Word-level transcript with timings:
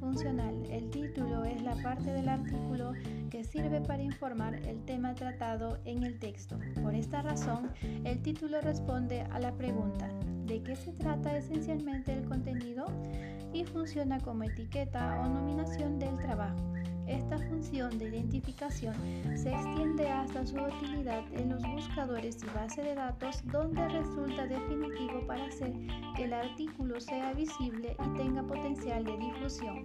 funcional, 0.00 0.64
el 0.70 0.90
título 0.90 1.44
es 1.44 1.62
la 1.62 1.74
parte 1.82 2.12
del 2.12 2.28
artículo 2.28 2.92
que 3.30 3.44
sirve 3.44 3.80
para 3.80 4.02
informar 4.02 4.54
el 4.54 4.84
tema 4.84 5.14
tratado 5.14 5.78
en 5.84 6.02
el 6.04 6.18
texto. 6.18 6.58
Por 6.82 6.94
esta 6.94 7.22
razón, 7.22 7.70
el 8.04 8.22
título 8.22 8.60
responde 8.60 9.22
a 9.22 9.38
la 9.38 9.52
pregunta 9.52 10.08
¿de 10.46 10.62
qué 10.62 10.74
se 10.74 10.92
trata 10.92 11.36
esencialmente 11.36 12.12
el 12.12 12.24
contenido? 12.24 12.86
y 13.52 13.64
funciona 13.64 14.20
como 14.20 14.44
etiqueta 14.44 15.20
o 15.20 15.28
nominación 15.28 15.98
del 15.98 16.18
trabajo. 16.18 16.56
Esta 17.06 17.38
función 17.38 17.98
de 17.98 18.08
identificación 18.08 18.94
se 19.34 19.50
extiende 19.50 20.10
su 20.46 20.56
utilidad 20.56 21.22
en 21.32 21.50
los 21.50 21.62
buscadores 21.62 22.38
y 22.42 22.46
base 22.54 22.82
de 22.82 22.94
datos 22.94 23.42
donde 23.46 23.88
resulta 23.88 24.46
definitivo 24.46 25.26
para 25.26 25.46
hacer 25.46 25.72
que 26.16 26.24
el 26.24 26.32
artículo 26.32 27.00
sea 27.00 27.32
visible 27.32 27.96
y 28.04 28.18
tenga 28.18 28.42
potencial 28.42 29.04
de 29.04 29.16
difusión. 29.16 29.84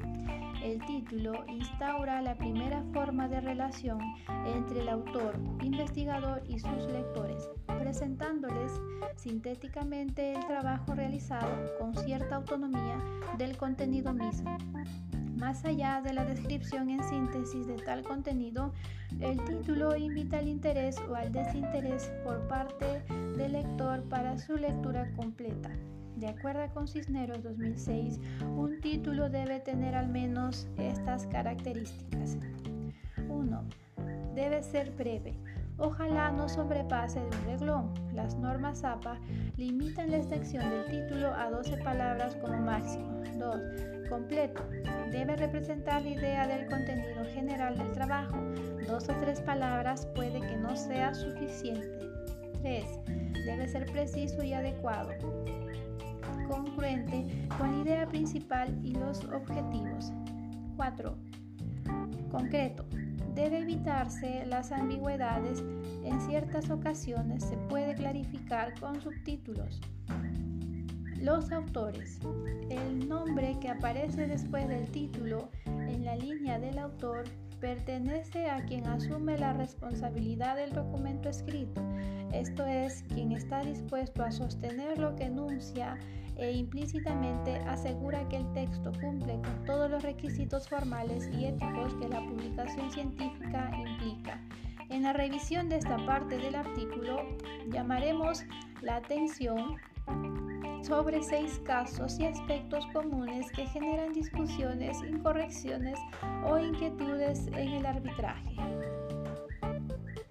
El 0.64 0.80
título 0.86 1.44
instaura 1.48 2.22
la 2.22 2.36
primera 2.36 2.84
forma 2.94 3.28
de 3.28 3.42
relación 3.42 4.00
entre 4.46 4.82
el 4.82 4.90
autor, 4.90 5.38
investigador 5.62 6.42
y 6.48 6.60
sus 6.60 6.86
lectores, 6.86 7.50
presentándoles 7.66 8.72
sintéticamente 9.16 10.34
el 10.34 10.46
trabajo 10.46 10.94
realizado 10.94 11.50
con 11.80 11.94
cierta 11.96 12.36
autonomía 12.36 12.98
del 13.38 13.58
contenido 13.58 14.14
mismo. 14.14 14.58
Más 15.38 15.66
allá 15.66 16.02
de 16.02 16.14
la 16.14 16.26
descripción 16.26 16.90
en 16.90 17.04
síntesis 17.04 17.68
de 17.68 17.76
tal 17.76 18.04
contenido, 18.04 18.74
el 19.20 19.44
título 19.44 19.96
invita 19.96 20.38
al 20.38 20.48
interés 20.48 20.98
o 21.10 21.16
al 21.16 21.32
desinterés 21.32 22.12
por 22.24 22.48
parte 22.48 23.04
del 23.38 23.54
lector 23.54 24.04
para 24.10 24.38
su 24.38 24.56
lectura 24.56 25.12
completa. 25.16 25.72
De 26.16 26.28
acuerdo 26.28 26.72
con 26.74 26.88
Cisneros 26.88 27.44
2006, 27.44 28.20
un 28.56 28.80
título 28.80 29.30
debe 29.30 29.60
tener 29.60 29.96
al 29.96 30.08
menos 30.08 30.68
estas 30.78 31.26
características. 31.28 32.38
1. 33.28 33.64
Debe 34.36 34.62
ser 34.62 34.92
breve. 34.92 35.38
Ojalá 35.78 36.32
no 36.32 36.48
sobrepase 36.48 37.20
de 37.20 37.26
un 37.26 37.46
reglón. 37.46 37.94
Las 38.14 38.36
normas 38.36 38.84
APA 38.84 39.20
limitan 39.58 40.12
la 40.12 40.18
extensión 40.18 40.70
del 40.70 40.86
título 40.86 41.34
a 41.34 41.50
12 41.50 41.78
palabras 41.78 42.36
como 42.36 42.62
máximo. 42.62 43.24
2 43.40 43.93
completo. 44.14 44.62
Debe 45.12 45.36
representar 45.36 46.04
la 46.04 46.10
idea 46.10 46.48
del 46.48 46.68
contenido 46.68 47.26
general 47.34 47.76
del 47.76 47.92
trabajo. 47.94 48.38
Dos 48.88 49.10
o 49.10 49.14
tres 49.20 49.42
palabras 49.42 50.06
puede 50.14 50.40
que 50.40 50.56
no 50.56 50.76
sea 50.76 51.16
suficiente. 51.16 51.98
3. 52.62 52.86
Debe 53.46 53.68
ser 53.68 53.92
preciso 53.92 54.44
y 54.44 54.54
adecuado. 54.54 55.10
Congruente 56.48 57.26
con 57.58 57.72
la 57.72 57.84
idea 57.84 58.08
principal 58.08 58.80
y 58.84 58.94
los 58.94 59.24
objetivos. 59.26 60.14
4. 60.76 61.18
Concreto. 62.30 62.86
Debe 63.34 63.62
evitarse 63.62 64.46
las 64.46 64.72
ambigüedades. 64.72 65.64
En 66.04 66.22
ciertas 66.22 66.70
ocasiones 66.70 67.44
se 67.46 67.58
puede 67.58 67.96
clarificar 67.96 68.80
con 68.80 69.02
subtítulos. 69.02 69.82
Los 71.24 71.54
autores. 71.54 72.20
El 72.70 73.08
nombre 73.08 73.58
que 73.62 73.70
aparece 73.70 74.28
después 74.28 74.68
del 74.68 74.92
título 74.92 75.50
en 75.66 76.04
la 76.04 76.18
línea 76.18 76.60
del 76.60 76.78
autor 76.78 77.24
pertenece 77.62 78.50
a 78.50 78.66
quien 78.66 78.86
asume 78.88 79.38
la 79.38 79.54
responsabilidad 79.54 80.58
del 80.58 80.74
documento 80.74 81.30
escrito, 81.30 81.82
esto 82.34 82.66
es, 82.66 83.04
quien 83.04 83.32
está 83.32 83.62
dispuesto 83.62 84.22
a 84.22 84.34
sostener 84.34 84.98
lo 84.98 85.16
que 85.16 85.24
enuncia 85.24 85.98
e 86.36 86.52
implícitamente 86.52 87.56
asegura 87.68 88.28
que 88.28 88.36
el 88.38 88.52
texto 88.52 88.92
cumple 89.00 89.36
con 89.36 89.64
todos 89.66 89.90
los 89.90 90.04
requisitos 90.04 90.68
formales 90.68 91.30
y 91.32 91.46
éticos 91.46 91.94
que 92.02 92.10
la 92.10 92.20
publicación 92.20 92.92
científica 92.92 93.72
implica. 93.78 94.42
En 94.90 95.04
la 95.04 95.14
revisión 95.14 95.70
de 95.70 95.78
esta 95.78 96.06
parte 96.06 96.38
del 96.38 96.56
artículo 96.56 97.22
llamaremos 97.72 98.44
la 98.82 98.98
atención 98.98 99.78
sobre 100.84 101.24
seis 101.24 101.62
casos 101.66 102.20
y 102.20 102.26
aspectos 102.26 102.86
comunes 102.94 103.50
que 103.54 103.66
generan 103.68 104.12
discusiones, 104.14 104.98
incorrecciones 105.08 105.98
o 106.46 106.60
inquietudes 106.60 107.48
en 107.48 107.70
el 107.70 107.86
arbitraje. 107.86 108.56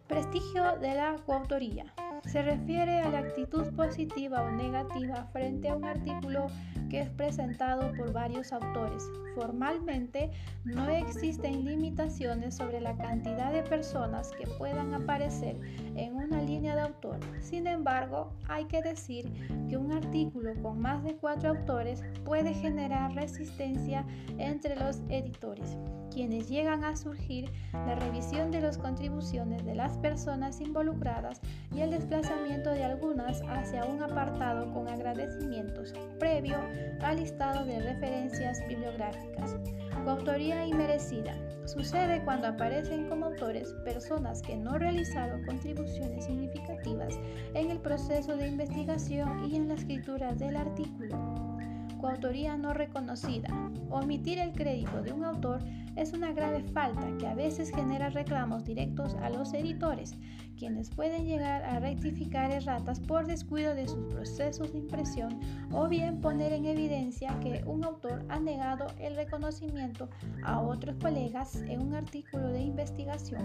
Prestigio 0.07 0.77
de 0.79 0.95
la 0.95 1.17
coautoría. 1.25 1.87
Se 2.27 2.43
refiere 2.43 3.01
a 3.01 3.11
la 3.11 3.19
actitud 3.19 3.73
positiva 3.75 4.43
o 4.43 4.51
negativa 4.51 5.25
frente 5.33 5.69
a 5.69 5.77
un 5.77 5.85
artículo 5.85 6.47
que 6.89 7.01
es 7.01 7.09
presentado 7.09 7.91
por 7.97 8.13
varios 8.13 8.53
autores. 8.53 9.11
Formalmente 9.35 10.31
no 10.65 10.89
existen 10.91 11.65
limitaciones 11.65 12.55
sobre 12.55 12.83
la 12.83 12.95
cantidad 12.99 13.51
de 13.51 13.63
personas 13.63 14.31
que 14.33 14.47
puedan 14.59 14.93
aparecer 14.93 15.59
en 15.97 16.15
una 16.15 16.43
línea 16.43 16.77
de 16.77 16.83
autor. 16.83 17.19
Sin 17.41 17.67
embargo, 17.67 18.35
hay 18.47 18.67
que 18.67 18.83
decir 18.83 19.33
que 19.71 19.79
un 19.79 19.91
artículo 19.91 20.53
con 20.63 20.81
más 20.81 21.03
de 21.03 21.17
cuatro 21.17 21.51
autores 21.51 22.03
puede 22.27 22.53
generar 22.53 23.15
resistencia 23.15 24.05
entre 24.37 24.77
los 24.77 25.01
editores, 25.09 25.79
quienes 26.11 26.49
llegan 26.51 26.85
a 26.85 26.95
surgir 26.95 27.51
la 27.73 27.95
revisión 27.95 28.51
de 28.51 28.61
las 28.61 28.77
contribuciones 28.77 29.65
de 29.65 29.75
las 29.75 29.97
personas 29.97 30.61
involucradas 30.61 31.41
y 31.75 31.81
el 31.81 31.95
desplazamiento 32.13 32.71
de 32.71 32.85
algunas 32.85 33.41
hacia 33.49 33.87
un 33.87 34.03
apartado 34.03 34.71
con 34.73 34.87
agradecimientos 34.87 35.95
previo 36.19 36.59
al 37.01 37.17
listado 37.17 37.65
de 37.65 37.81
referencias 37.81 38.61
bibliográficas. 38.69 39.57
Coautoría 40.05 40.67
inmerecida. 40.67 41.35
Sucede 41.65 42.23
cuando 42.25 42.49
aparecen 42.49 43.09
como 43.09 43.27
autores 43.27 43.73
personas 43.85 44.43
que 44.43 44.57
no 44.57 44.77
realizaron 44.79 45.45
contribuciones 45.47 46.27
significativas 46.27 47.19
en 47.55 47.71
el 47.71 47.81
proceso 47.81 48.37
de 48.37 48.49
investigación 48.49 49.51
y 49.51 49.57
en 49.57 49.69
la 49.69 49.75
escritura 49.75 50.35
del 50.35 50.57
artículo 50.57 51.62
coautoría 52.03 52.57
no 52.57 52.75
reconocida. 52.75 53.49
Omitir 53.89 54.41
el 54.41 54.53
crédito 54.53 55.03
de 55.03 55.13
un 55.13 55.25
autor 55.25 55.63
es 55.95 56.13
una 56.13 56.33
grave 56.33 56.65
falta 56.65 57.07
que 57.17 57.29
a 57.29 57.35
veces 57.35 57.71
genera 57.71 58.11
reclamos 58.11 58.65
directos 58.65 59.15
a 59.23 59.31
los 59.31 59.55
editores, 59.55 60.17
quienes 60.59 60.91
pueden 60.91 61.25
llegar 61.25 61.63
a 61.63 61.79
rectificar 61.79 62.51
erratas 62.51 62.99
por 62.99 63.27
descuido 63.27 63.77
de 63.77 63.87
sus 63.87 64.05
procesos 64.13 64.73
de 64.73 64.81
impresión 64.81 65.39
o 65.71 65.87
bien 65.87 66.21
poner 66.21 66.53
en 66.53 66.67
evidencia 66.67 67.39
que 67.39 67.63
un 67.67 67.85
autor 67.85 68.25
ha 68.29 68.41
negado 68.41 68.89
el 68.99 69.15
reconocimiento 69.15 70.11
a 70.43 70.61
otros 70.61 70.97
colegas 70.97 71.55
en 71.63 71.83
un 71.83 71.95
artículo 71.95 72.49
de 72.49 72.63
investigación. 72.63 73.45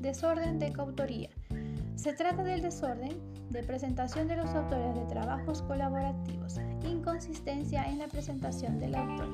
Desorden 0.00 0.60
de 0.60 0.72
coautoría. 0.72 1.30
Se 1.96 2.12
trata 2.12 2.44
del 2.44 2.62
desorden 2.62 3.33
de 3.50 3.62
presentación 3.62 4.28
de 4.28 4.36
los 4.36 4.50
autores 4.54 4.94
de 4.94 5.04
trabajos 5.06 5.62
colaborativos, 5.62 6.60
inconsistencia 6.82 7.84
en 7.84 7.98
la 7.98 8.08
presentación 8.08 8.78
del 8.78 8.94
autor. 8.94 9.28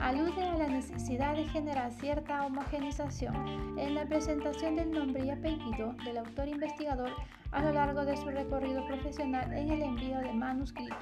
Alude 0.00 0.42
a 0.44 0.58
la 0.58 0.68
necesidad 0.68 1.34
de 1.34 1.44
generar 1.48 1.92
cierta 1.92 2.46
homogenización 2.46 3.78
en 3.78 3.94
la 3.94 4.06
presentación 4.06 4.76
del 4.76 4.90
nombre 4.90 5.26
y 5.26 5.30
apellido 5.30 5.94
del 6.04 6.18
autor 6.18 6.48
investigador 6.48 7.10
a 7.50 7.62
lo 7.62 7.72
largo 7.72 8.04
de 8.04 8.16
su 8.16 8.28
recorrido 8.28 8.86
profesional 8.86 9.52
en 9.52 9.70
el 9.70 9.82
envío 9.82 10.18
de 10.18 10.32
manuscrito. 10.32 10.96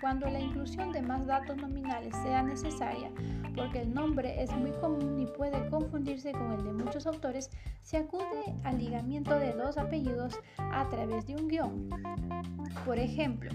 Cuando 0.00 0.30
la 0.30 0.40
inclusión 0.40 0.92
de 0.92 1.02
más 1.02 1.26
datos 1.26 1.58
nominales 1.58 2.14
sea 2.22 2.42
necesaria, 2.42 3.10
porque 3.54 3.82
el 3.82 3.92
nombre 3.92 4.42
es 4.42 4.50
muy 4.52 4.70
común 4.72 5.20
y 5.20 5.26
puede 5.26 5.68
confundirse 5.68 6.32
con 6.32 6.52
el 6.52 6.64
de 6.64 6.72
muchos 6.72 7.06
autores, 7.06 7.50
se 7.82 7.98
acude 7.98 8.54
al 8.64 8.78
ligamiento 8.78 9.38
de 9.38 9.52
dos 9.52 9.76
apellidos 9.76 10.38
a 10.58 10.88
través 10.88 11.26
de 11.26 11.36
un 11.36 11.48
guion. 11.48 11.90
Por 12.86 12.98
ejemplo, 12.98 13.50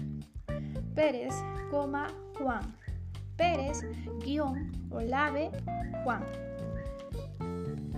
Pérez, 0.94 1.34
Juan. 1.70 2.76
Pérez, 3.36 3.82
guion, 4.24 4.72
Olave, 4.90 5.50
Juan. 6.04 6.24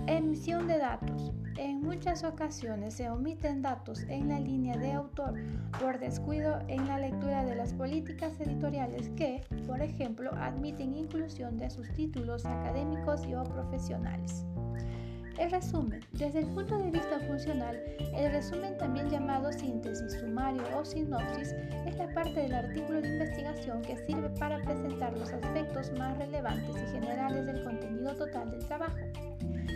Emisión 0.07 0.67
de 0.67 0.79
datos. 0.79 1.31
En 1.59 1.81
muchas 1.81 2.23
ocasiones 2.23 2.93
se 2.93 3.09
omiten 3.09 3.61
datos 3.61 4.03
en 4.03 4.29
la 4.29 4.39
línea 4.39 4.77
de 4.77 4.93
autor 4.93 5.33
por 5.77 5.99
descuido 5.99 6.57
en 6.69 6.87
la 6.87 6.97
lectura 6.97 7.43
de 7.43 7.53
las 7.53 7.73
políticas 7.73 8.39
editoriales 8.39 9.09
que, 9.17 9.43
por 9.67 9.81
ejemplo, 9.81 10.31
admiten 10.35 10.93
inclusión 10.93 11.57
de 11.57 11.69
sus 11.69 11.91
títulos 11.91 12.45
académicos 12.45 13.27
y 13.27 13.35
o 13.35 13.43
profesionales. 13.43 14.45
El 15.37 15.51
resumen. 15.51 15.99
Desde 16.13 16.39
el 16.39 16.47
punto 16.47 16.77
de 16.77 16.91
vista 16.91 17.19
funcional, 17.27 17.77
el 18.15 18.31
resumen 18.31 18.77
también 18.77 19.09
llamado 19.09 19.51
síntesis, 19.51 20.13
sumario 20.13 20.63
o 20.77 20.85
sinopsis 20.85 21.51
es 21.85 21.97
la 21.97 22.07
parte 22.13 22.39
del 22.39 22.53
artículo 22.53 23.01
de 23.01 23.09
investigación 23.09 23.81
que 23.81 23.97
sirve 24.05 24.29
para 24.39 24.61
presentar 24.61 25.11
los 25.11 25.33
aspectos 25.33 25.91
más 25.99 26.17
relevantes 26.17 26.73
y 26.77 26.91
generales 26.93 27.45
del 27.45 27.65
contenido 27.65 28.15
total 28.15 28.49
del 28.49 28.65
trabajo. 28.65 28.95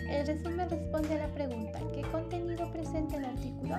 El 0.10 0.28
resumen 0.28 0.70
responde 0.70 1.16
a 1.16 1.28
la 1.28 1.34
pregunta 1.34 1.80
¿qué 1.94 2.02
contenido 2.04 2.72
presenta 2.72 3.18
el 3.18 3.26
artículo? 3.26 3.76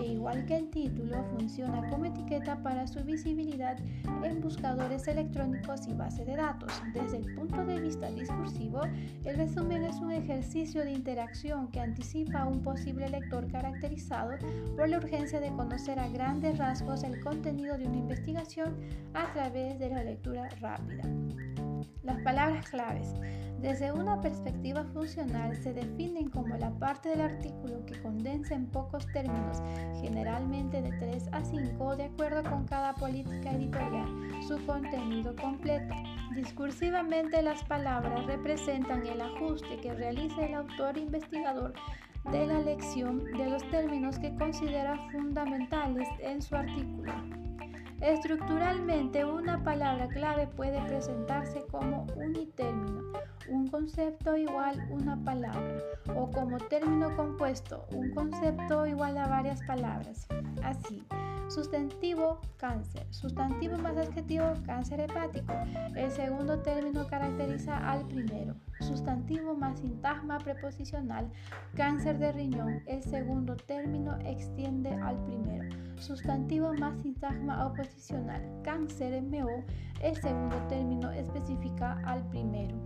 E 0.00 0.06
igual 0.06 0.44
que 0.46 0.56
el 0.56 0.70
título, 0.70 1.24
funciona 1.36 1.88
como 1.90 2.06
etiqueta 2.06 2.62
para 2.62 2.86
su 2.86 3.02
visibilidad 3.04 3.78
en 4.22 4.40
buscadores 4.40 5.06
electrónicos 5.08 5.86
y 5.88 5.92
base 5.92 6.24
de 6.24 6.36
datos. 6.36 6.72
Desde 6.92 7.18
el 7.18 7.34
punto 7.34 7.64
de 7.64 7.80
vista 7.80 8.10
discursivo, 8.10 8.82
el 9.24 9.36
resumen 9.36 9.84
es 9.84 9.96
un 9.96 10.12
ejercicio 10.12 10.84
de 10.84 10.92
interacción 10.92 11.68
que 11.68 11.80
anticipa 11.80 12.40
a 12.40 12.46
un 12.46 12.62
posible 12.62 13.08
lector 13.08 13.50
caracterizado 13.50 14.32
por 14.76 14.88
la 14.88 14.98
urgencia 14.98 15.40
de 15.40 15.52
conocer 15.52 15.98
a 15.98 16.08
grandes 16.08 16.58
rasgos 16.58 17.02
el 17.02 17.20
contenido 17.20 17.76
de 17.76 17.86
una 17.86 17.98
investigación 17.98 18.76
a 19.12 19.32
través 19.32 19.78
de 19.78 19.90
la 19.90 20.02
lectura 20.02 20.48
rápida. 20.60 21.02
Las 22.02 22.20
palabras 22.22 22.68
claves. 22.68 23.14
Desde 23.64 23.90
una 23.92 24.20
perspectiva 24.20 24.84
funcional 24.92 25.56
se 25.56 25.72
definen 25.72 26.28
como 26.28 26.54
la 26.54 26.70
parte 26.72 27.08
del 27.08 27.22
artículo 27.22 27.86
que 27.86 27.98
condensa 28.02 28.54
en 28.54 28.66
pocos 28.66 29.06
términos, 29.10 29.62
generalmente 30.02 30.82
de 30.82 30.92
3 30.92 31.28
a 31.32 31.42
5, 31.42 31.96
de 31.96 32.04
acuerdo 32.04 32.42
con 32.42 32.66
cada 32.66 32.94
política 32.94 33.52
editorial, 33.52 34.06
su 34.46 34.62
contenido 34.66 35.34
completo. 35.36 35.94
Discursivamente 36.36 37.40
las 37.40 37.64
palabras 37.64 38.26
representan 38.26 39.06
el 39.06 39.22
ajuste 39.22 39.78
que 39.78 39.94
realiza 39.94 40.44
el 40.44 40.56
autor 40.56 40.98
investigador 40.98 41.72
de 42.30 42.46
la 42.46 42.58
lección 42.58 43.24
de 43.32 43.48
los 43.48 43.66
términos 43.70 44.18
que 44.18 44.34
considera 44.34 44.98
fundamentales 45.10 46.06
en 46.20 46.42
su 46.42 46.54
artículo. 46.54 47.43
Estructuralmente, 48.04 49.24
una 49.24 49.64
palabra 49.64 50.08
clave 50.08 50.46
puede 50.46 50.78
presentarse 50.82 51.64
como 51.70 52.06
unitérmino, 52.16 53.00
un 53.48 53.66
concepto 53.68 54.36
igual 54.36 54.86
una 54.90 55.16
palabra, 55.24 55.78
o 56.14 56.30
como 56.30 56.58
término 56.58 57.16
compuesto, 57.16 57.86
un 57.92 58.10
concepto 58.10 58.86
igual 58.86 59.16
a 59.16 59.26
varias 59.26 59.62
palabras. 59.62 60.26
Así, 60.62 61.02
sustantivo 61.48 62.40
cáncer, 62.58 63.06
sustantivo 63.08 63.78
más 63.78 63.96
adjetivo 63.96 64.52
cáncer 64.66 65.00
hepático. 65.00 65.54
El 65.96 66.10
segundo 66.10 66.58
término 66.58 67.06
caracteriza 67.06 67.90
al 67.90 68.06
primero. 68.06 68.54
Sustantivo 68.80 69.54
más 69.54 69.78
sintagma 69.78 70.36
preposicional 70.40 71.32
cáncer 71.74 72.18
de 72.18 72.32
riñón. 72.32 72.82
El 72.86 73.02
segundo 73.02 73.56
término 73.56 74.18
extiende 74.26 74.90
al 74.90 75.16
primero 75.24 75.83
sustantivo 76.04 76.74
más 76.74 77.00
sintagma 77.02 77.66
oposicional, 77.66 78.42
cáncer 78.62 79.22
MO, 79.22 79.64
el 80.02 80.14
segundo 80.16 80.56
término 80.68 81.10
especifica 81.10 81.98
al 82.04 82.28
primero. 82.28 82.76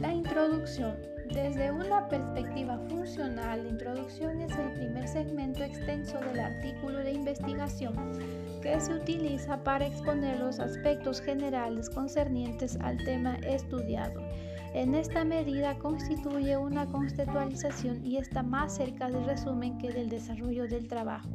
La 0.00 0.12
introducción. 0.12 0.94
Desde 1.32 1.72
una 1.72 2.06
perspectiva 2.08 2.78
funcional, 2.88 3.64
la 3.64 3.70
introducción 3.70 4.40
es 4.40 4.56
el 4.56 4.72
primer 4.74 5.08
segmento 5.08 5.64
extenso 5.64 6.20
del 6.20 6.38
artículo 6.38 6.98
de 6.98 7.12
investigación 7.12 7.94
que 8.62 8.78
se 8.80 8.94
utiliza 8.94 9.56
para 9.64 9.86
exponer 9.86 10.38
los 10.38 10.60
aspectos 10.60 11.20
generales 11.20 11.90
concernientes 11.90 12.78
al 12.80 12.98
tema 12.98 13.36
estudiado. 13.36 14.20
En 14.74 14.94
esta 14.94 15.24
medida 15.24 15.78
constituye 15.78 16.56
una 16.56 16.86
conceptualización 16.86 18.04
y 18.04 18.18
está 18.18 18.42
más 18.42 18.76
cerca 18.76 19.08
del 19.08 19.24
resumen 19.24 19.78
que 19.78 19.90
del 19.90 20.08
desarrollo 20.08 20.68
del 20.68 20.88
trabajo. 20.88 21.30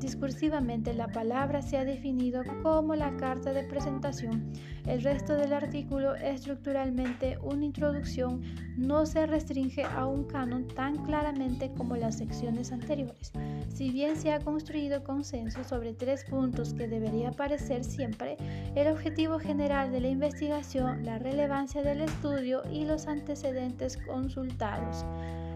Discursivamente 0.00 0.94
la 0.94 1.08
palabra 1.08 1.60
se 1.60 1.76
ha 1.76 1.84
definido 1.84 2.42
como 2.62 2.94
la 2.94 3.14
carta 3.18 3.52
de 3.52 3.64
presentación. 3.64 4.50
El 4.86 5.02
resto 5.02 5.34
del 5.34 5.52
artículo, 5.52 6.14
estructuralmente 6.14 7.36
una 7.42 7.66
introducción, 7.66 8.40
no 8.78 9.04
se 9.04 9.26
restringe 9.26 9.84
a 9.84 10.06
un 10.06 10.24
canon 10.24 10.66
tan 10.68 11.04
claramente 11.04 11.70
como 11.76 11.96
las 11.96 12.16
secciones 12.16 12.72
anteriores. 12.72 13.32
Si 13.68 13.90
bien 13.90 14.16
se 14.16 14.32
ha 14.32 14.40
construido 14.40 15.04
consenso 15.04 15.62
sobre 15.64 15.92
tres 15.92 16.24
puntos 16.24 16.72
que 16.72 16.88
debería 16.88 17.28
aparecer 17.28 17.84
siempre, 17.84 18.38
el 18.74 18.88
objetivo 18.88 19.38
general 19.38 19.92
de 19.92 20.00
la 20.00 20.08
investigación, 20.08 21.04
la 21.04 21.18
relevancia 21.18 21.82
del 21.82 22.00
estudio 22.00 22.62
y 22.72 22.86
los 22.86 23.06
antecedentes 23.06 23.98
consultados. 23.98 25.04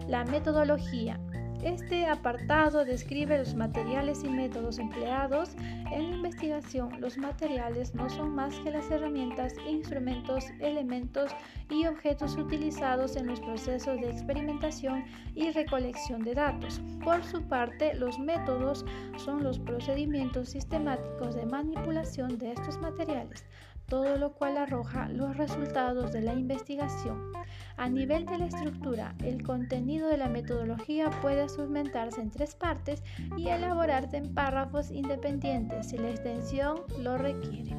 La 0.07 0.23
metodología. 0.23 1.19
Este 1.63 2.05
apartado 2.05 2.85
describe 2.85 3.37
los 3.37 3.55
materiales 3.55 4.23
y 4.23 4.29
métodos 4.29 4.77
empleados 4.77 5.55
en 5.91 6.11
la 6.11 6.15
investigación. 6.17 7.01
Los 7.01 7.17
materiales 7.17 7.95
no 7.95 8.09
son 8.09 8.35
más 8.35 8.53
que 8.59 8.71
las 8.71 8.89
herramientas, 8.91 9.53
instrumentos, 9.67 10.45
elementos 10.59 11.31
y 11.69 11.87
objetos 11.87 12.35
utilizados 12.37 13.15
en 13.15 13.27
los 13.27 13.39
procesos 13.39 13.99
de 13.99 14.11
experimentación 14.11 15.05
y 15.33 15.51
recolección 15.51 16.23
de 16.23 16.35
datos. 16.35 16.81
Por 17.03 17.23
su 17.23 17.41
parte, 17.41 17.93
los 17.95 18.19
métodos 18.19 18.85
son 19.17 19.43
los 19.43 19.59
procedimientos 19.59 20.49
sistemáticos 20.49 21.35
de 21.35 21.45
manipulación 21.45 22.37
de 22.37 22.51
estos 22.51 22.77
materiales 22.77 23.45
todo 23.87 24.17
lo 24.17 24.33
cual 24.33 24.57
arroja 24.57 25.09
los 25.09 25.37
resultados 25.37 26.11
de 26.11 26.21
la 26.21 26.33
investigación. 26.33 27.31
A 27.77 27.89
nivel 27.89 28.25
de 28.25 28.37
la 28.37 28.45
estructura, 28.45 29.15
el 29.23 29.43
contenido 29.43 30.07
de 30.07 30.17
la 30.17 30.29
metodología 30.29 31.09
puede 31.21 31.47
segmentarse 31.49 32.21
en 32.21 32.31
tres 32.31 32.55
partes 32.55 33.03
y 33.37 33.49
elaborarse 33.49 34.17
en 34.17 34.33
párrafos 34.33 34.91
independientes 34.91 35.89
si 35.89 35.97
la 35.97 36.09
extensión 36.09 36.81
lo 37.01 37.17
requiere. 37.17 37.75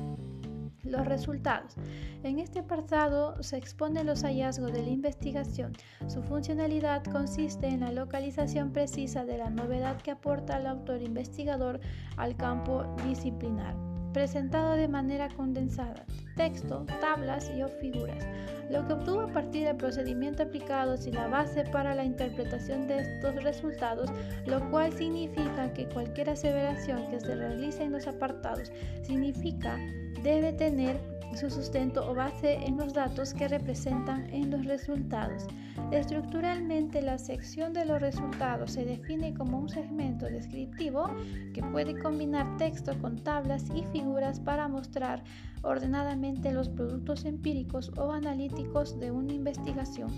Los 0.85 1.05
resultados. 1.05 1.75
En 2.23 2.39
este 2.39 2.61
apartado 2.61 3.43
se 3.43 3.57
exponen 3.57 4.07
los 4.07 4.23
hallazgos 4.23 4.73
de 4.73 4.83
la 4.83 4.91
investigación. 4.91 5.73
Su 6.07 6.23
funcionalidad 6.23 7.03
consiste 7.05 7.67
en 7.67 7.81
la 7.81 7.91
localización 7.91 8.71
precisa 8.71 9.25
de 9.25 9.39
la 9.39 9.51
novedad 9.51 10.01
que 10.01 10.13
aporta 10.13 10.59
el 10.59 10.69
autor 10.69 11.03
investigador 11.03 11.81
al 12.17 12.37
campo 12.37 12.85
disciplinar 13.05 13.96
presentado 14.17 14.77
de 14.77 14.89
manera 14.89 15.29
condensada, 15.29 16.07
texto, 16.37 16.87
tablas 17.03 17.53
y 17.55 17.63
o 17.63 17.69
figuras, 17.69 18.27
lo 18.71 18.87
que 18.87 18.95
obtuvo 18.95 19.21
a 19.21 19.27
partir 19.31 19.67
del 19.67 19.77
procedimiento 19.77 20.45
aplicado 20.45 20.95
y 21.05 21.11
la 21.11 21.29
base 21.29 21.65
para 21.65 21.95
la 21.95 22.03
interpretación 22.03 22.89
de 22.89 23.01
estos 23.01 23.35
resultados, 23.45 24.09
lo 24.47 24.71
cual 24.71 24.91
significa 24.95 25.71
que 25.75 25.87
cualquier 25.91 26.31
aseveración 26.31 27.11
que 27.11 27.21
se 27.21 27.35
realice 27.35 27.83
en 27.83 27.93
los 27.93 28.07
apartados 28.07 28.73
significa 29.03 29.77
debe 30.23 30.55
tener 30.55 30.97
su 31.37 31.51
sustento 31.51 32.09
o 32.11 32.15
base 32.15 32.55
en 32.65 32.77
los 32.79 32.95
datos 32.95 33.35
que 33.35 33.49
representan 33.49 34.27
en 34.33 34.51
los 34.51 34.65
resultados. 34.65 35.47
Estructuralmente, 35.93 37.03
la 37.03 37.19
sección 37.19 37.73
de 37.73 37.85
los 37.85 38.01
resultados 38.01 38.73
se 38.73 38.85
define 38.85 39.35
como 39.35 39.59
un 39.59 39.69
segmento 39.69 40.27
descriptivo 40.27 41.11
que 41.53 41.63
puede 41.63 41.99
combinar 41.99 42.57
texto 42.57 42.93
con 43.01 43.19
tablas 43.19 43.65
y 43.75 43.85
figuras 43.93 44.41
para 44.41 44.67
mostrar 44.67 45.23
ordenadamente 45.63 46.53
los 46.53 46.69
productos 46.69 47.25
empíricos 47.25 47.93
o 47.99 48.13
analíticos 48.13 48.99
de 48.99 49.11
una 49.11 49.35
investigación. 49.35 50.11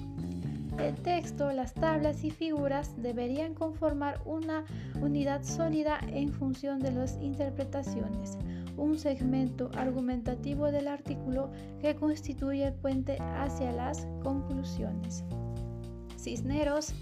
El 0.78 0.94
texto, 0.94 1.50
las 1.52 1.74
tablas 1.74 2.22
y 2.22 2.30
figuras 2.30 2.94
deberían 3.02 3.54
conformar 3.54 4.20
una 4.24 4.64
unidad 5.00 5.42
sólida 5.42 5.98
en 6.12 6.32
función 6.32 6.78
de 6.78 6.92
las 6.92 7.18
interpretaciones 7.20 8.38
un 8.78 8.98
segmento 8.98 9.70
argumentativo 9.74 10.70
del 10.72 10.88
artículo 10.88 11.50
que 11.80 11.94
constituye 11.94 12.68
el 12.68 12.74
puente 12.74 13.18
hacia 13.20 13.72
las 13.72 14.06
conclusiones. 14.22 15.24
Cisneros, 16.16 16.94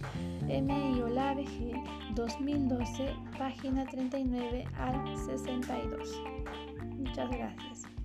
M. 0.49 0.93
y 0.97 1.01
Olave 1.01 1.45
G. 1.45 1.73
2012, 2.15 3.15
página 3.39 3.87
39 3.87 4.65
al 4.79 5.17
62. 5.17 6.23
Muchas 6.99 7.31
gracias. 7.31 7.96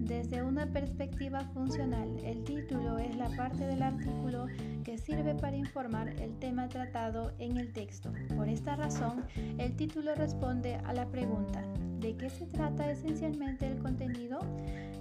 Desde 0.00 0.42
una 0.42 0.66
perspectiva 0.66 1.40
funcional, 1.54 2.08
el 2.24 2.42
título 2.44 2.98
es 2.98 3.16
la 3.16 3.28
parte 3.36 3.66
del 3.66 3.82
artículo 3.82 4.46
que 4.84 4.98
sirve 4.98 5.34
para 5.34 5.56
informar 5.56 6.08
el 6.20 6.38
tema 6.38 6.68
tratado 6.68 7.32
en 7.38 7.56
el 7.56 7.72
texto. 7.72 8.12
Por 8.36 8.48
esta 8.48 8.76
razón, 8.76 9.24
el 9.58 9.76
título 9.76 10.14
responde 10.14 10.74
a 10.74 10.92
la 10.92 11.06
pregunta 11.06 11.62
¿de 12.00 12.16
qué 12.16 12.30
se 12.30 12.46
trata 12.46 12.90
esencialmente 12.90 13.66
el 13.66 13.78
contenido? 13.78 14.40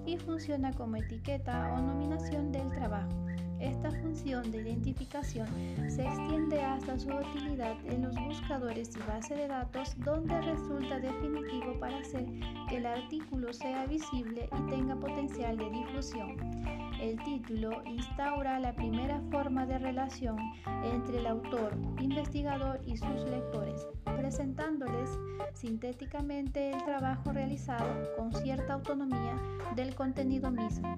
y 0.06 0.18
funciona 0.18 0.72
como 0.74 0.96
etiqueta 0.96 1.74
o 1.74 1.82
nominación 1.82 2.52
del 2.52 2.70
trabajo. 2.72 3.31
Esta 3.62 3.92
función 3.92 4.52
de 4.52 4.62
identificación 4.62 5.48
se 5.88 6.04
extiende 6.04 6.60
hasta 6.62 6.98
su 6.98 7.10
utilidad 7.10 7.76
en 7.86 8.02
los 8.02 8.16
buscadores 8.16 8.90
y 8.96 9.00
base 9.08 9.36
de 9.36 9.48
datos 9.48 9.96
donde 10.00 10.42
resulta 10.42 11.00
definitivo 11.00 11.80
para 11.80 12.00
hacer 12.00 12.26
que 12.68 12.78
el 12.78 12.88
artículo 12.88 13.54
sea 13.54 13.86
visible 13.86 14.50
y 14.52 14.70
tenga 14.72 14.96
potencial 14.96 15.58
de 15.58 15.70
difusión. 15.70 16.91
El 17.02 17.18
título 17.24 17.82
instaura 17.86 18.60
la 18.60 18.74
primera 18.74 19.20
forma 19.32 19.66
de 19.66 19.80
relación 19.80 20.38
entre 20.84 21.18
el 21.18 21.26
autor, 21.26 21.76
investigador 22.00 22.80
y 22.86 22.96
sus 22.96 23.24
lectores, 23.24 23.88
presentándoles 24.06 25.10
sintéticamente 25.56 26.72
el 26.72 26.84
trabajo 26.84 27.32
realizado 27.32 27.88
con 28.16 28.32
cierta 28.32 28.74
autonomía 28.74 29.36
del 29.76 29.96
contenido 29.96 30.52
mismo. 30.52 30.96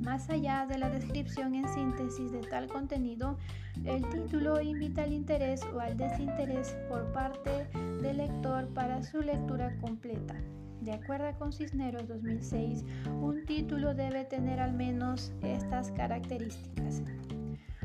Más 0.00 0.30
allá 0.30 0.64
de 0.66 0.78
la 0.78 0.88
descripción 0.88 1.54
en 1.54 1.68
síntesis 1.68 2.32
de 2.32 2.40
tal 2.40 2.66
contenido, 2.66 3.36
el 3.84 4.08
título 4.08 4.62
invita 4.62 5.02
al 5.02 5.12
interés 5.12 5.60
o 5.74 5.80
al 5.80 5.98
desinterés 5.98 6.74
por 6.88 7.12
parte 7.12 7.68
del 8.00 8.16
lector 8.16 8.66
para 8.72 9.02
su 9.02 9.20
lectura 9.20 9.76
completa. 9.82 10.36
De 10.80 10.92
acuerdo 10.92 11.26
con 11.38 11.52
Cisneros 11.52 12.06
2006, 12.06 12.84
un 13.20 13.44
título 13.46 13.94
debe 13.94 14.24
tener 14.24 14.60
al 14.60 14.72
menos 14.72 15.32
estas 15.42 15.90
características. 15.92 17.02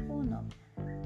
1. 0.07 0.43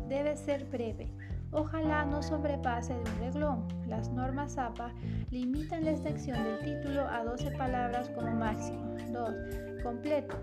Debe 0.09 0.35
ser 0.35 0.65
breve. 0.65 1.09
Ojalá 1.51 2.03
no 2.05 2.21
sobrepase 2.21 2.93
de 2.93 2.99
un 2.99 3.19
reglón. 3.19 3.67
Las 3.87 4.09
normas 4.09 4.57
APA 4.57 4.91
limitan 5.31 5.85
la 5.85 5.91
extensión 5.91 6.43
del 6.43 6.59
título 6.59 7.07
a 7.07 7.23
12 7.23 7.51
palabras 7.51 8.09
como 8.09 8.31
máximo. 8.35 8.97
2. 9.13 9.81
Completo. 9.81 10.35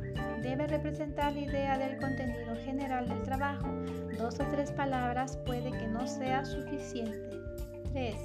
Debe 0.43 0.67
representar 0.67 1.35
la 1.35 1.41
idea 1.41 1.79
del 1.79 1.99
contenido 1.99 2.57
general 2.65 3.07
del 3.07 3.23
trabajo. 3.23 3.69
Dos 4.17 4.41
o 4.41 4.45
tres 4.51 4.73
palabras 4.73 5.37
puede 5.45 5.71
que 5.71 5.87
no 5.89 6.07
sea 6.07 6.43
suficiente. 6.47 7.31
3. 7.93 8.17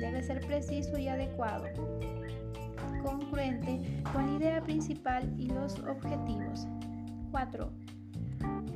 Debe 0.00 0.22
ser 0.22 0.46
preciso 0.46 0.98
y 0.98 1.08
adecuado 1.08 1.64
congruente 3.08 4.02
con 4.12 4.26
la 4.26 4.38
idea 4.38 4.60
principal 4.60 5.32
y 5.38 5.48
los 5.48 5.78
objetivos. 5.80 6.66
4. 7.30 7.70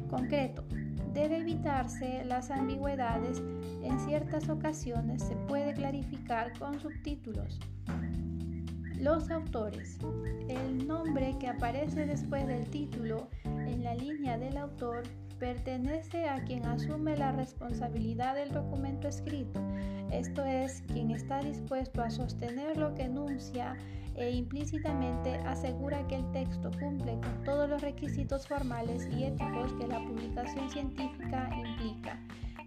Concreto. 0.08 0.64
Debe 1.12 1.38
evitarse 1.38 2.24
las 2.24 2.50
ambigüedades. 2.50 3.42
En 3.82 3.98
ciertas 4.00 4.48
ocasiones 4.48 5.22
se 5.22 5.36
puede 5.36 5.74
clarificar 5.74 6.58
con 6.58 6.80
subtítulos. 6.80 7.58
Los 8.98 9.30
autores. 9.30 9.98
El 10.48 10.86
nombre 10.86 11.36
que 11.38 11.48
aparece 11.48 12.06
después 12.06 12.46
del 12.46 12.64
título 12.70 13.28
en 13.44 13.84
la 13.84 13.94
línea 13.94 14.38
del 14.38 14.56
autor 14.56 15.02
pertenece 15.38 16.28
a 16.28 16.42
quien 16.44 16.64
asume 16.66 17.16
la 17.16 17.32
responsabilidad 17.32 18.36
del 18.36 18.52
documento 18.52 19.08
escrito, 19.08 19.60
esto 20.12 20.44
es, 20.44 20.82
quien 20.82 21.10
está 21.10 21.40
dispuesto 21.40 22.02
a 22.02 22.10
sostener 22.10 22.76
lo 22.76 22.94
que 22.94 23.04
enuncia 23.04 23.76
e 24.16 24.31
implícitamente 24.31 25.37
asegura 25.47 26.07
que 26.09 26.16
el 26.16 26.33
texto 26.33 26.71
cumple 26.78 27.19
con 27.21 27.45
todos 27.45 27.69
los 27.69 27.83
requisitos 27.83 28.47
formales 28.47 29.09
y 29.11 29.25
éticos 29.25 29.73
que 29.75 29.87
la 29.87 29.99
publicación 30.00 30.71
científica 30.71 31.50
implica. 31.57 32.19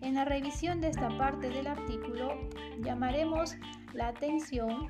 En 0.02 0.16
la 0.16 0.26
revisión 0.26 0.82
de 0.82 0.90
esta 0.90 1.10
parte 1.18 1.50
del 1.50 1.68
artículo 1.68 2.34
llamaremos 2.82 3.56
la 3.94 4.10
atención 4.10 4.90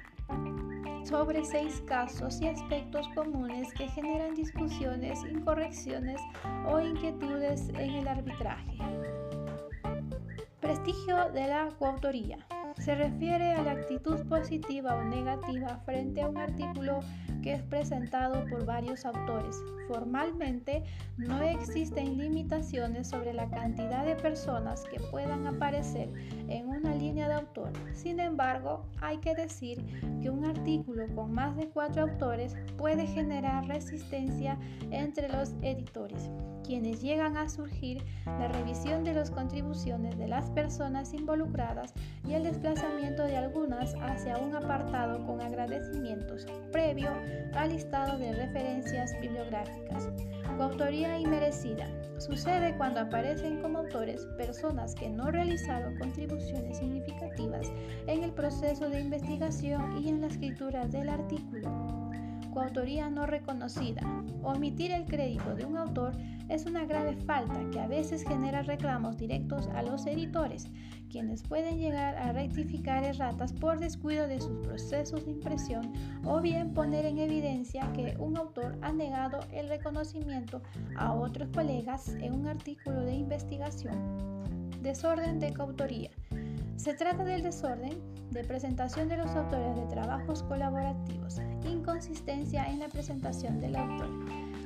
sobre 1.05 1.45
seis 1.45 1.81
casos 1.85 2.41
y 2.41 2.47
aspectos 2.47 3.07
comunes 3.13 3.71
que 3.73 3.87
generan 3.89 4.33
discusiones, 4.33 5.19
incorrecciones 5.29 6.19
o 6.67 6.79
inquietudes 6.79 7.69
en 7.69 7.91
el 7.91 8.07
arbitraje. 8.07 8.77
Prestigio 10.59 11.31
de 11.31 11.47
la 11.47 11.69
coautoría. 11.77 12.39
Se 12.79 12.93
refiere 12.93 13.53
a 13.53 13.63
la 13.63 13.71
actitud 13.71 14.25
positiva 14.27 14.95
o 14.95 15.03
negativa 15.03 15.79
frente 15.85 16.21
a 16.21 16.29
un 16.29 16.37
artículo 16.37 16.99
que 17.41 17.53
es 17.53 17.63
presentado 17.63 18.45
por 18.49 18.65
varios 18.65 19.05
autores. 19.05 19.55
Formalmente 19.87 20.83
no 21.17 21.41
existen 21.41 22.17
limitaciones 22.17 23.07
sobre 23.07 23.33
la 23.33 23.49
cantidad 23.49 24.05
de 24.05 24.15
personas 24.15 24.83
que 24.85 24.99
puedan 25.11 25.47
aparecer 25.47 26.09
en 26.49 26.67
una 26.85 26.95
línea 26.95 27.27
de 27.27 27.33
autor. 27.33 27.71
Sin 27.93 28.19
embargo, 28.19 28.85
hay 29.01 29.17
que 29.17 29.33
decir 29.33 29.83
que 30.21 30.29
un 30.29 30.45
artículo 30.45 31.07
con 31.15 31.33
más 31.33 31.55
de 31.57 31.67
cuatro 31.69 32.03
autores 32.03 32.55
puede 32.77 33.07
generar 33.07 33.67
resistencia 33.67 34.59
entre 34.91 35.27
los 35.29 35.53
editores 35.61 36.29
quienes 36.65 37.01
llegan 37.01 37.37
a 37.37 37.47
surgir 37.47 38.03
la 38.25 38.47
revisión 38.47 39.03
de 39.03 39.13
las 39.13 39.29
contribuciones 39.29 40.17
de 40.17 40.27
las 40.27 40.49
personas 40.51 41.13
involucradas 41.13 41.93
y 42.27 42.33
el 42.33 42.43
desplazamiento 42.43 43.23
de 43.23 43.37
algunas 43.37 43.93
hacia 44.01 44.37
un 44.37 44.55
apartado 44.55 45.23
con 45.25 45.41
agradecimientos 45.41 46.45
previo 46.71 47.11
al 47.53 47.69
listado 47.69 48.17
de 48.17 48.33
referencias 48.33 49.11
bibliográficas. 49.21 50.09
Coautoría 50.57 51.19
inmerecida. 51.19 51.87
Sucede 52.17 52.75
cuando 52.77 53.01
aparecen 53.01 53.61
como 53.61 53.79
autores 53.79 54.25
personas 54.37 54.95
que 54.95 55.09
no 55.09 55.31
realizaron 55.31 55.97
contribuciones 55.97 56.77
significativas 56.77 57.67
en 58.07 58.23
el 58.23 58.31
proceso 58.31 58.89
de 58.89 59.01
investigación 59.01 60.01
y 60.01 60.09
en 60.09 60.21
la 60.21 60.27
escritura 60.27 60.87
del 60.87 61.09
artículo 61.09 62.04
coautoría 62.55 63.09
no 63.09 63.25
reconocida. 63.25 64.01
Omitir 64.41 64.91
el 64.91 65.05
crédito 65.05 65.55
de 65.55 65.65
un 65.65 65.75
autor 65.75 66.13
es 66.47 66.65
una 66.65 66.85
grave 66.85 67.17
falta 67.17 67.59
que 67.69 67.81
a 67.81 67.87
veces 67.87 68.23
genera 68.23 68.61
reclamos 68.61 69.17
directos 69.17 69.67
a 69.75 69.83
los 69.83 70.05
editores, 70.05 70.69
quienes 71.11 71.43
pueden 71.43 71.77
llegar 71.77 72.15
a 72.15 72.31
rectificar 72.31 73.03
erratas 73.03 73.51
por 73.51 73.77
descuido 73.79 74.25
de 74.27 74.39
sus 74.39 74.57
procesos 74.59 75.25
de 75.25 75.31
impresión 75.31 75.91
o 76.23 76.39
bien 76.39 76.73
poner 76.73 77.05
en 77.05 77.19
evidencia 77.19 77.91
que 77.91 78.15
un 78.19 78.37
autor 78.37 78.77
ha 78.81 78.93
negado 78.93 79.41
el 79.51 79.67
reconocimiento 79.67 80.61
a 80.95 81.13
otros 81.13 81.49
colegas 81.49 82.07
en 82.21 82.35
un 82.35 82.47
artículo 82.47 83.01
de 83.01 83.15
investigación. 83.15 83.97
Desorden 84.81 85.39
de 85.39 85.53
coautoría. 85.53 86.11
Se 86.77 86.93
trata 86.93 87.25
del 87.25 87.43
desorden 87.43 88.14
de 88.31 88.43
presentación 88.43 89.07
de 89.09 89.17
los 89.17 89.35
autores 89.35 89.75
de 89.75 89.85
trabajos 89.87 90.43
colaborativos, 90.43 91.39
inconsistencia 91.63 92.65
en 92.65 92.79
la 92.79 92.87
presentación 92.87 93.59
del 93.59 93.75
autor. 93.75 94.09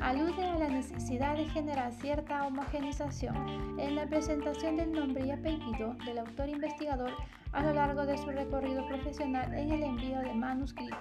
Alude 0.02 0.46
a 0.46 0.58
la 0.58 0.70
necesidad 0.70 1.36
de 1.36 1.46
generar 1.50 1.94
cierta 1.94 2.48
homogenización 2.48 3.80
en 3.80 3.96
la 3.96 4.06
presentación 4.08 4.78
del 4.78 4.92
nombre 4.92 5.26
y 5.26 5.32
apellido 5.32 5.96
del 6.06 6.20
autor 6.20 6.50
investigador 6.50 7.12
a 7.52 7.64
lo 7.64 7.74
largo 7.74 8.06
de 8.06 8.18
su 8.18 8.30
recorrido 8.30 8.86
profesional 8.88 9.54
en 9.54 9.72
el 9.72 9.84
envío 9.84 10.20
de 10.20 10.34
manuscrito 10.34 10.98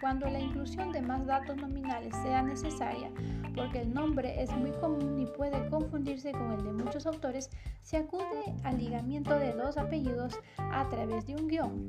cuando 0.00 0.28
la 0.28 0.40
inclusión 0.40 0.92
de 0.92 1.02
más 1.02 1.26
datos 1.26 1.56
nominales 1.56 2.14
sea 2.22 2.42
necesaria, 2.42 3.10
porque 3.54 3.82
el 3.82 3.92
nombre 3.92 4.42
es 4.42 4.50
muy 4.52 4.70
común 4.72 5.18
y 5.20 5.26
puede 5.26 5.68
confundirse 5.68 6.32
con 6.32 6.52
el 6.52 6.64
de 6.64 6.72
muchos 6.72 7.06
autores, 7.06 7.50
se 7.82 7.98
acude 7.98 8.54
al 8.64 8.78
ligamiento 8.78 9.38
de 9.38 9.52
dos 9.52 9.76
apellidos 9.76 10.38
a 10.58 10.88
través 10.88 11.26
de 11.26 11.34
un 11.34 11.48
guion. 11.48 11.88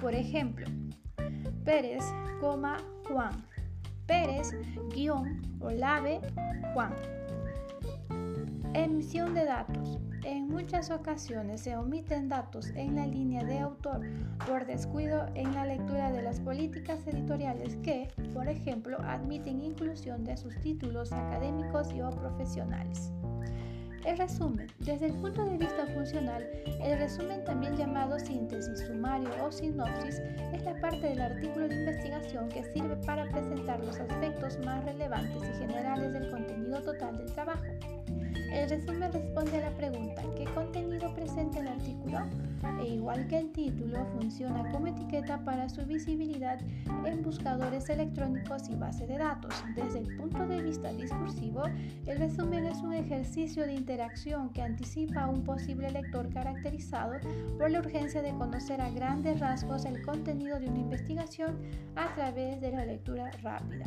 Por 0.00 0.14
ejemplo, 0.14 0.66
Pérez, 1.64 2.04
Juan. 2.40 3.44
Pérez, 4.06 4.52
guion, 4.94 5.42
Olave, 5.60 6.20
Juan. 6.74 6.94
Emisión 8.74 9.34
de 9.34 9.44
datos. 9.44 9.98
En 10.26 10.48
muchas 10.48 10.90
ocasiones 10.90 11.60
se 11.60 11.76
omiten 11.76 12.28
datos 12.28 12.70
en 12.74 12.96
la 12.96 13.06
línea 13.06 13.44
de 13.44 13.60
autor 13.60 14.00
por 14.44 14.66
descuido 14.66 15.24
en 15.36 15.54
la 15.54 15.64
lectura 15.64 16.10
de 16.10 16.20
las 16.20 16.40
políticas 16.40 17.06
editoriales 17.06 17.76
que, 17.76 18.08
por 18.34 18.48
ejemplo, 18.48 18.98
admiten 19.02 19.60
inclusión 19.60 20.24
de 20.24 20.36
sus 20.36 20.58
títulos 20.58 21.12
académicos 21.12 21.92
y 21.92 22.00
o 22.00 22.10
profesionales. 22.10 23.12
El 24.04 24.18
resumen. 24.18 24.66
Desde 24.80 25.06
el 25.06 25.14
punto 25.14 25.44
de 25.44 25.58
vista 25.58 25.86
funcional, 25.94 26.44
el 26.82 26.98
resumen 26.98 27.44
también 27.44 27.76
llamado 27.76 28.18
síntesis, 28.18 28.80
sumario 28.80 29.30
o 29.44 29.52
sinopsis 29.52 30.18
es 30.52 30.64
la 30.64 30.74
parte 30.80 31.06
del 31.06 31.20
artículo 31.20 31.68
de 31.68 31.76
investigación 31.76 32.48
que 32.48 32.64
sirve 32.72 32.96
para 33.06 33.30
presentar 33.30 33.78
los 33.78 34.00
aspectos 34.00 34.58
más 34.64 34.84
relevantes 34.84 35.40
y 35.48 35.58
generales 35.60 36.12
del 36.12 36.28
contenido 36.32 36.82
total 36.82 37.16
del 37.16 37.32
trabajo. 37.32 37.62
El 38.56 38.70
resumen 38.70 39.12
responde 39.12 39.58
a 39.58 39.70
la 39.70 39.76
pregunta 39.76 40.22
¿qué 40.34 40.44
contenido 40.46 41.14
presenta 41.14 41.60
el 41.60 41.68
artículo? 41.68 42.20
E 42.80 42.94
igual 42.94 43.28
que 43.28 43.38
el 43.38 43.52
título, 43.52 44.06
funciona 44.18 44.72
como 44.72 44.86
etiqueta 44.86 45.44
para 45.44 45.68
su 45.68 45.84
visibilidad 45.84 46.58
en 47.04 47.22
buscadores 47.22 47.90
electrónicos 47.90 48.70
y 48.70 48.74
base 48.74 49.06
de 49.06 49.18
datos. 49.18 49.54
Desde 49.74 49.98
el 49.98 50.16
punto 50.16 50.46
de 50.46 50.62
vista 50.62 50.90
discursivo, 50.90 51.64
el 52.06 52.18
resumen 52.18 52.64
es 52.64 52.78
un 52.78 52.94
ejercicio 52.94 53.66
de 53.66 53.74
interacción 53.74 54.48
que 54.54 54.62
anticipa 54.62 55.24
a 55.24 55.28
un 55.28 55.44
posible 55.44 55.90
lector 55.90 56.32
caracterizado 56.32 57.18
por 57.58 57.70
la 57.70 57.80
urgencia 57.80 58.22
de 58.22 58.32
conocer 58.32 58.80
a 58.80 58.90
grandes 58.90 59.38
rasgos 59.38 59.84
el 59.84 60.00
contenido 60.00 60.58
de 60.58 60.70
una 60.70 60.80
investigación 60.80 61.58
a 61.94 62.14
través 62.14 62.62
de 62.62 62.72
la 62.72 62.86
lectura 62.86 63.30
rápida. 63.42 63.84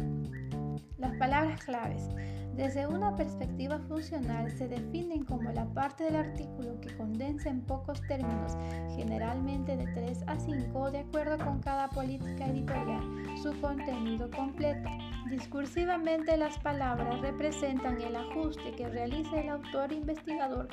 Las 1.00 1.15
palabras 1.15 1.63
claves. 1.63 2.10
Desde 2.56 2.86
una 2.86 3.15
perspectiva 3.15 3.79
funcional 3.88 4.51
se 4.51 4.68
definen 4.68 5.24
como 5.24 5.50
la 5.51 5.65
parte 5.65 6.03
del 6.03 6.18
artículo 6.18 6.82
que 6.82 6.94
condensa 6.98 7.50
en 7.50 7.62
pocos 7.62 8.01
términos, 8.08 8.58
generalmente 8.98 9.77
de 9.77 9.88
3 9.94 10.24
a 10.27 10.38
5, 10.38 10.91
de 10.91 11.00
acuerdo 11.00 11.38
con 11.38 11.62
cada 11.62 11.88
política 11.88 12.48
editorial, 12.48 13.01
su 13.41 13.58
contenido 13.62 14.29
completo. 14.32 14.89
Discursivamente 15.29 16.36
las 16.36 16.60
palabras 16.60 17.22
representan 17.22 18.01
el 18.01 18.18
ajuste 18.18 18.72
que 18.74 18.89
realiza 18.89 19.39
el 19.39 19.50
autor 19.50 19.94
investigador 19.94 20.68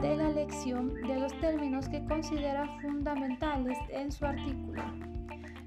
de 0.00 0.16
la 0.16 0.28
elección 0.28 0.94
de 1.02 1.18
los 1.18 1.32
términos 1.40 1.88
que 1.88 2.04
considera 2.04 2.68
fundamentales 2.80 3.78
en 3.88 4.12
su 4.12 4.24
artículo. 4.24 4.82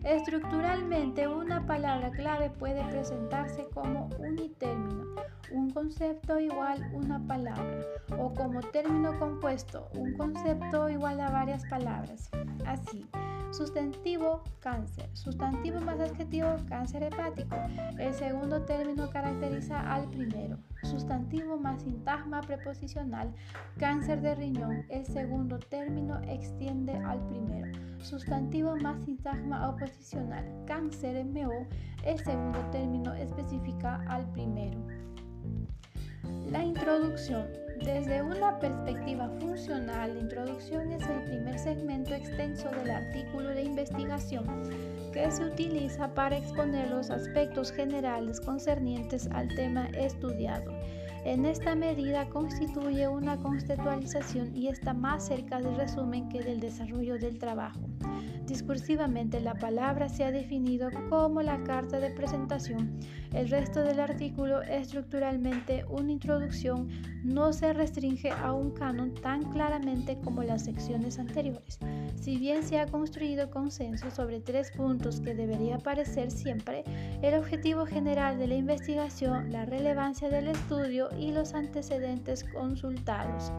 Estructuralmente, 0.07 1.27
una 1.27 1.65
palabra 1.65 2.09
clave 2.11 2.49
puede 2.49 2.81
presentarse 2.85 3.67
como 3.73 4.07
unitérmino, 4.17 5.03
un 5.51 5.69
concepto 5.69 6.39
igual 6.39 6.89
una 6.93 7.19
palabra, 7.27 7.81
o 8.17 8.33
como 8.33 8.61
término 8.61 9.19
compuesto, 9.19 9.89
un 9.95 10.13
concepto 10.13 10.87
igual 10.87 11.19
a 11.19 11.29
varias 11.29 11.65
palabras. 11.65 12.29
Así, 12.65 13.05
Sustantivo, 13.51 14.43
cáncer. 14.59 15.09
Sustantivo 15.13 15.79
más 15.79 15.99
adjetivo, 15.99 16.57
cáncer 16.67 17.03
hepático. 17.03 17.55
El 17.97 18.13
segundo 18.13 18.61
término 18.63 19.09
caracteriza 19.09 19.79
al 19.79 20.09
primero. 20.09 20.57
Sustantivo 20.83 21.57
más 21.57 21.81
sintagma 21.81 22.41
preposicional, 22.41 23.33
cáncer 23.79 24.21
de 24.21 24.35
riñón. 24.35 24.85
El 24.89 25.05
segundo 25.05 25.59
término 25.59 26.19
extiende 26.23 26.93
al 26.93 27.25
primero. 27.27 27.71
Sustantivo 28.03 28.75
más 28.75 29.03
sintagma 29.05 29.69
oposicional, 29.69 30.45
cáncer 30.65 31.25
MO. 31.25 31.67
El 32.03 32.19
segundo 32.19 32.59
término 32.71 33.13
especifica 33.13 34.03
al 34.07 34.29
primero. 34.33 34.79
La 36.51 36.63
introducción. 36.63 37.47
Desde 37.83 38.21
una 38.21 38.59
perspectiva 38.59 39.29
funcional, 39.39 40.13
la 40.13 40.19
introducción 40.19 40.91
es 40.91 41.07
el 41.07 41.23
primer 41.23 41.57
segmento 41.59 42.13
extenso 42.13 42.69
del 42.69 42.89
artículo 42.89 43.49
de 43.49 43.63
investigación 43.63 44.45
que 45.13 45.31
se 45.31 45.45
utiliza 45.45 46.13
para 46.13 46.37
exponer 46.37 46.89
los 46.89 47.09
aspectos 47.09 47.71
generales 47.71 48.41
concernientes 48.41 49.27
al 49.31 49.47
tema 49.55 49.87
estudiado. 49.97 50.71
En 51.25 51.45
esta 51.45 51.75
medida 51.75 52.27
constituye 52.29 53.07
una 53.07 53.37
conceptualización 53.37 54.55
y 54.55 54.67
está 54.69 54.93
más 54.93 55.27
cerca 55.27 55.59
del 55.59 55.75
resumen 55.75 56.29
que 56.29 56.41
del 56.41 56.59
desarrollo 56.59 57.17
del 57.17 57.37
trabajo. 57.37 57.81
Discursivamente 58.47 59.41
la 59.41 59.55
palabra 59.55 60.07
se 60.07 60.23
ha 60.23 60.31
definido 60.31 60.89
como 61.09 61.41
la 61.41 61.61
carta 61.65 61.99
de 61.99 62.11
presentación. 62.11 62.97
El 63.33 63.49
resto 63.49 63.81
del 63.81 63.99
artículo, 63.99 64.61
estructuralmente 64.61 65.83
una 65.89 66.13
introducción, 66.13 66.87
no 67.25 67.51
se 67.51 67.73
restringe 67.73 68.31
a 68.31 68.53
un 68.53 68.71
canon 68.71 69.13
tan 69.15 69.51
claramente 69.51 70.17
como 70.23 70.43
las 70.43 70.63
secciones 70.63 71.19
anteriores. 71.19 71.77
Si 72.15 72.37
bien 72.37 72.63
se 72.63 72.79
ha 72.79 72.87
construido 72.87 73.51
consenso 73.51 74.09
sobre 74.11 74.39
tres 74.39 74.71
puntos 74.71 75.19
que 75.19 75.35
debería 75.35 75.75
aparecer 75.75 76.31
siempre, 76.31 76.85
el 77.21 77.35
objetivo 77.35 77.85
general 77.85 78.39
de 78.39 78.47
la 78.47 78.55
investigación, 78.55 79.51
la 79.51 79.65
relevancia 79.65 80.29
del 80.29 80.47
estudio 80.47 81.09
y 81.19 81.33
los 81.33 81.53
antecedentes 81.53 82.45
consultados. 82.45 83.51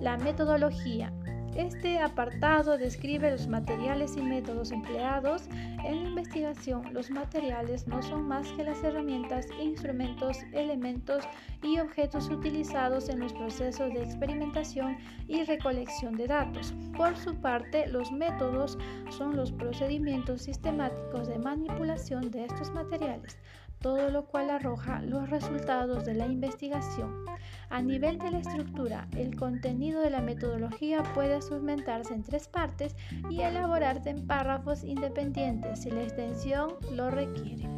La 0.00 0.16
metodología. 0.16 1.12
Este 1.54 1.98
apartado 1.98 2.78
describe 2.78 3.30
los 3.30 3.48
materiales 3.48 4.16
y 4.16 4.22
métodos 4.22 4.70
empleados 4.70 5.48
en 5.84 6.02
la 6.02 6.08
investigación. 6.10 6.92
Los 6.92 7.10
materiales 7.10 7.86
no 7.88 8.02
son 8.02 8.28
más 8.28 8.46
que 8.52 8.64
las 8.64 8.82
herramientas, 8.84 9.46
instrumentos, 9.60 10.38
elementos 10.52 11.24
y 11.62 11.78
objetos 11.80 12.28
utilizados 12.28 13.08
en 13.08 13.20
los 13.20 13.32
procesos 13.32 13.92
de 13.92 14.02
experimentación 14.04 14.98
y 15.26 15.42
recolección 15.44 16.16
de 16.16 16.26
datos. 16.28 16.74
Por 16.96 17.16
su 17.16 17.34
parte, 17.34 17.86
los 17.88 18.12
métodos 18.12 18.78
son 19.10 19.36
los 19.36 19.50
procedimientos 19.52 20.42
sistemáticos 20.42 21.28
de 21.28 21.38
manipulación 21.38 22.30
de 22.30 22.44
estos 22.44 22.70
materiales 22.70 23.38
todo 23.80 24.10
lo 24.10 24.26
cual 24.26 24.50
arroja 24.50 25.02
los 25.02 25.30
resultados 25.30 26.04
de 26.04 26.14
la 26.14 26.26
investigación. 26.26 27.24
A 27.70 27.82
nivel 27.82 28.18
de 28.18 28.30
la 28.30 28.38
estructura, 28.38 29.08
el 29.16 29.36
contenido 29.36 30.00
de 30.00 30.10
la 30.10 30.20
metodología 30.20 31.02
puede 31.14 31.40
segmentarse 31.42 32.14
en 32.14 32.22
tres 32.22 32.48
partes 32.48 32.96
y 33.30 33.40
elaborarse 33.40 34.10
en 34.10 34.26
párrafos 34.26 34.84
independientes 34.84 35.82
si 35.82 35.90
la 35.90 36.02
extensión 36.02 36.74
lo 36.94 37.10
requiere. 37.10 37.68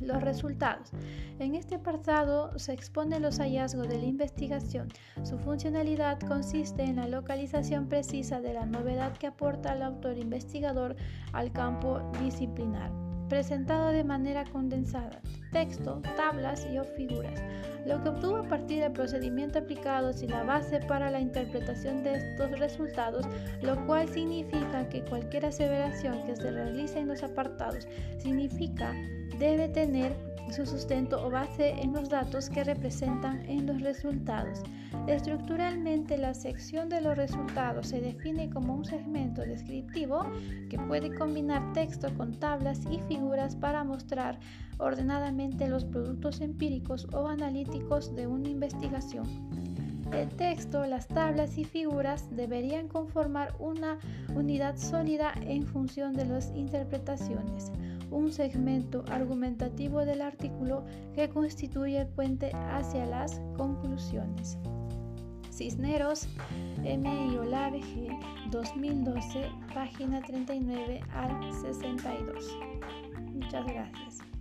Los 0.00 0.20
resultados. 0.20 0.90
En 1.38 1.54
este 1.54 1.76
apartado 1.76 2.58
se 2.58 2.72
exponen 2.72 3.22
los 3.22 3.38
hallazgos 3.38 3.88
de 3.88 3.98
la 3.98 4.06
investigación. 4.06 4.88
Su 5.22 5.38
funcionalidad 5.38 6.18
consiste 6.18 6.82
en 6.82 6.96
la 6.96 7.06
localización 7.06 7.86
precisa 7.86 8.40
de 8.40 8.54
la 8.54 8.66
novedad 8.66 9.16
que 9.16 9.28
aporta 9.28 9.74
el 9.74 9.82
autor 9.82 10.18
investigador 10.18 10.96
al 11.32 11.52
campo 11.52 12.00
disciplinar 12.20 13.11
presentado 13.32 13.92
de 13.92 14.04
manera 14.04 14.44
condensada, 14.44 15.18
texto, 15.52 16.02
tablas 16.18 16.66
y 16.70 16.76
o 16.76 16.84
figuras, 16.84 17.42
lo 17.86 18.02
que 18.02 18.10
obtuvo 18.10 18.36
a 18.36 18.46
partir 18.46 18.82
del 18.82 18.92
procedimiento 18.92 19.60
aplicado 19.60 20.10
y 20.20 20.26
la 20.26 20.42
base 20.42 20.80
para 20.80 21.10
la 21.10 21.18
interpretación 21.18 22.02
de 22.02 22.16
estos 22.16 22.50
resultados, 22.58 23.24
lo 23.62 23.86
cual 23.86 24.06
significa 24.10 24.86
que 24.90 25.02
cualquier 25.06 25.46
aseveración 25.46 26.26
que 26.26 26.36
se 26.36 26.50
realice 26.50 26.98
en 26.98 27.08
los 27.08 27.22
apartados 27.22 27.88
significa 28.18 28.92
debe 29.38 29.66
tener 29.68 30.12
su 30.50 30.66
sustento 30.66 31.24
o 31.24 31.30
base 31.30 31.70
en 31.80 31.92
los 31.92 32.08
datos 32.08 32.50
que 32.50 32.64
representan 32.64 33.42
en 33.48 33.66
los 33.66 33.80
resultados. 33.80 34.62
Estructuralmente, 35.06 36.18
la 36.18 36.34
sección 36.34 36.88
de 36.88 37.00
los 37.00 37.16
resultados 37.16 37.88
se 37.88 38.00
define 38.00 38.50
como 38.50 38.74
un 38.74 38.84
segmento 38.84 39.42
descriptivo 39.42 40.26
que 40.68 40.78
puede 40.78 41.14
combinar 41.14 41.72
texto 41.72 42.08
con 42.16 42.34
tablas 42.38 42.80
y 42.90 42.98
figuras 43.08 43.56
para 43.56 43.84
mostrar 43.84 44.38
ordenadamente 44.78 45.68
los 45.68 45.84
productos 45.84 46.40
empíricos 46.40 47.06
o 47.12 47.28
analíticos 47.28 48.14
de 48.14 48.26
una 48.26 48.48
investigación. 48.48 49.26
El 50.12 50.28
texto, 50.28 50.84
las 50.84 51.08
tablas 51.08 51.56
y 51.56 51.64
figuras 51.64 52.28
deberían 52.36 52.86
conformar 52.86 53.54
una 53.58 53.98
unidad 54.34 54.76
sólida 54.76 55.32
en 55.40 55.62
función 55.66 56.12
de 56.12 56.26
las 56.26 56.52
interpretaciones 56.54 57.72
un 58.12 58.30
segmento 58.30 59.04
argumentativo 59.08 60.04
del 60.04 60.20
artículo 60.20 60.84
que 61.14 61.28
constituye 61.28 62.02
el 62.02 62.08
puente 62.08 62.52
hacia 62.52 63.06
las 63.06 63.40
conclusiones. 63.56 64.58
Cisneros, 65.50 66.28
M. 66.84 67.28
y 67.32 67.36
Olave 67.36 67.80
G. 67.80 68.08
2012, 68.50 69.50
página 69.74 70.20
39 70.22 71.00
al 71.14 71.52
62. 71.52 72.56
Muchas 73.34 73.66
gracias. 73.66 74.31